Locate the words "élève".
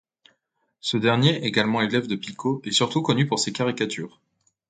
1.79-2.07